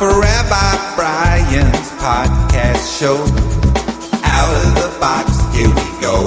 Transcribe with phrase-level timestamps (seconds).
[0.00, 3.16] for Rabbi Brian's podcast show.
[4.24, 6.26] Out of the box, here we go.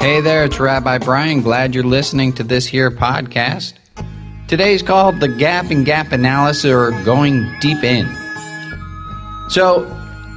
[0.00, 1.42] Hey there, it's Rabbi Brian.
[1.42, 3.74] Glad you're listening to this here podcast.
[4.50, 8.04] Today's called The Gap and Gap Analysis or Going Deep In.
[9.48, 9.86] So,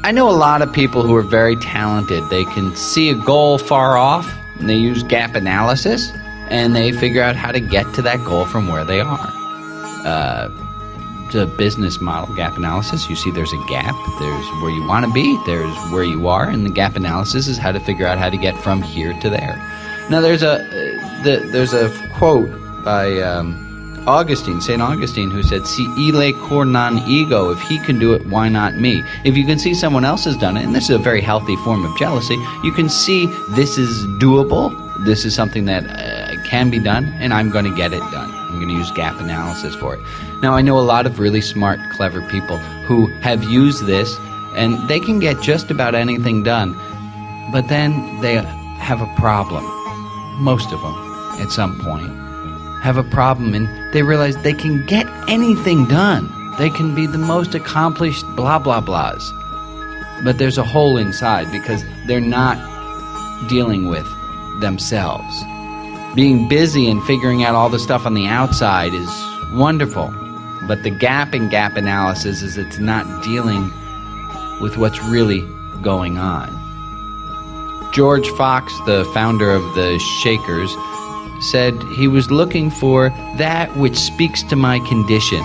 [0.03, 2.29] I know a lot of people who are very talented.
[2.29, 6.11] They can see a goal far off, and they use gap analysis,
[6.51, 9.31] and they figure out how to get to that goal from where they are.
[10.05, 10.47] Uh,
[11.31, 15.11] the business model gap analysis, you see there's a gap, there's where you want to
[15.11, 18.29] be, there's where you are, and the gap analysis is how to figure out how
[18.29, 19.55] to get from here to there.
[20.11, 22.51] Now, there's a uh, the, there's a quote
[22.83, 23.62] by um,
[24.07, 28.25] Augustine, Saint Augustine, who said, "Si ille cor non ego, if he can do it,
[28.27, 30.95] why not me?" If you can see someone else has done it, and this is
[30.95, 34.71] a very healthy form of jealousy, you can see this is doable.
[35.05, 38.31] This is something that uh, can be done, and I'm going to get it done.
[38.31, 40.01] I'm going to use gap analysis for it.
[40.41, 44.15] Now, I know a lot of really smart, clever people who have used this,
[44.55, 46.75] and they can get just about anything done,
[47.51, 48.35] but then they
[48.79, 49.63] have a problem.
[50.39, 50.93] Most of them,
[51.41, 52.22] at some point,
[52.83, 56.29] have a problem, and they realize they can get anything done.
[56.57, 59.23] They can be the most accomplished blah blah blahs.
[60.23, 62.57] But there's a hole inside because they're not
[63.47, 64.05] dealing with
[64.59, 65.33] themselves.
[66.13, 69.09] Being busy and figuring out all the stuff on the outside is
[69.53, 70.13] wonderful,
[70.67, 73.71] but the gap in gap analysis is it's not dealing
[74.61, 75.41] with what's really
[75.81, 76.51] going on.
[77.93, 80.75] George Fox, the founder of the Shakers,
[81.43, 85.43] said he was looking for that which speaks to my condition.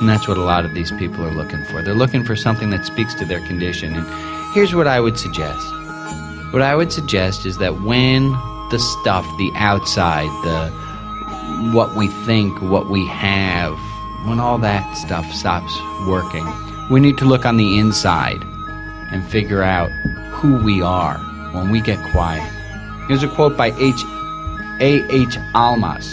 [0.00, 1.82] And that's what a lot of these people are looking for.
[1.82, 3.94] They're looking for something that speaks to their condition.
[3.94, 5.64] And here's what I would suggest.
[6.52, 8.32] What I would suggest is that when
[8.70, 10.70] the stuff, the outside, the
[11.72, 13.78] what we think, what we have,
[14.26, 15.72] when all that stuff stops
[16.08, 16.46] working,
[16.90, 18.42] we need to look on the inside
[19.12, 19.90] and figure out
[20.32, 21.18] who we are
[21.52, 22.42] when we get quiet.
[23.06, 24.02] Here's a quote by H.
[24.82, 25.00] A.
[25.14, 25.36] H.
[25.54, 26.12] Almaas.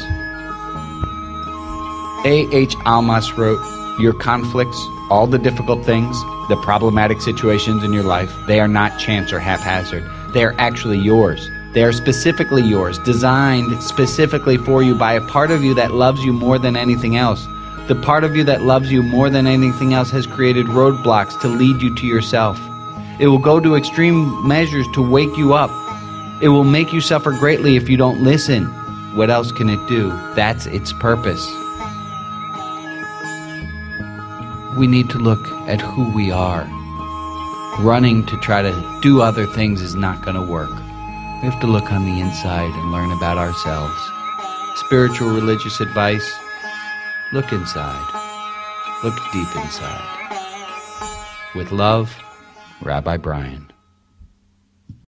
[2.23, 2.55] A.
[2.55, 2.75] H.
[2.85, 3.59] Almaas wrote,
[3.99, 4.77] Your conflicts,
[5.09, 6.15] all the difficult things,
[6.49, 10.07] the problematic situations in your life, they are not chance or haphazard.
[10.35, 11.49] They are actually yours.
[11.73, 16.23] They are specifically yours, designed specifically for you by a part of you that loves
[16.23, 17.43] you more than anything else.
[17.87, 21.47] The part of you that loves you more than anything else has created roadblocks to
[21.47, 22.59] lead you to yourself.
[23.19, 25.71] It will go to extreme measures to wake you up.
[26.41, 28.65] It will make you suffer greatly if you don't listen.
[29.15, 30.09] What else can it do?
[30.35, 31.45] That's its purpose.
[34.77, 36.63] We need to look at who we are.
[37.79, 40.69] Running to try to do other things is not going to work.
[41.41, 43.99] We have to look on the inside and learn about ourselves.
[44.85, 46.33] Spiritual religious advice
[47.33, 48.13] look inside.
[49.03, 50.37] Look deep inside.
[51.53, 52.15] With love,
[52.81, 53.71] Rabbi Brian.